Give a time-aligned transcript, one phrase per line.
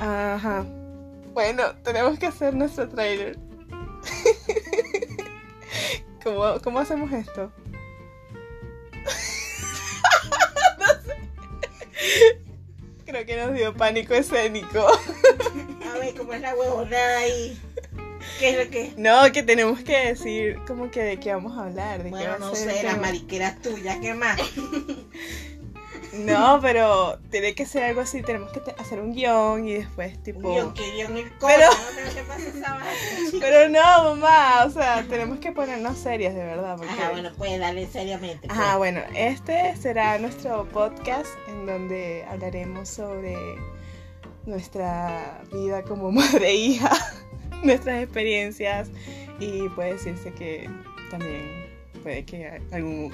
[0.00, 0.64] Ajá.
[1.32, 3.38] Bueno, tenemos que hacer nuestro trailer.
[6.24, 7.52] ¿Cómo, ¿Cómo hacemos esto?
[10.78, 11.16] no sé.
[13.04, 14.86] Creo que nos dio pánico escénico.
[15.86, 17.60] A ver, ¿cómo es la huevonada ahí?
[18.38, 18.94] ¿Qué es lo que...?
[18.96, 21.98] No, que tenemos que decir como que de qué vamos a hablar.
[21.98, 24.40] De qué Bueno, va a no ser el sé, las mariqueras tuyas, ¿qué más?
[26.12, 28.22] No, pero tiene que ser algo así.
[28.22, 30.40] Tenemos que hacer un guion y después tipo...
[30.52, 31.70] Guión, que guion el Pero-
[32.54, 32.76] no.
[33.40, 36.76] Pero no, mamá, o sea, tenemos que ponernos serias de verdad.
[36.76, 36.92] Porque...
[36.92, 38.48] Ajá, bueno, pues dale seriamente.
[38.48, 38.58] pues.
[38.58, 43.36] Ajá, bueno, este será nuestro podcast en donde hablaremos sobre
[44.46, 46.90] nuestra vida como madre e hija,
[47.62, 48.88] nuestras experiencias
[49.38, 50.68] y puede decirse que
[51.10, 51.70] también
[52.02, 53.12] puede que algún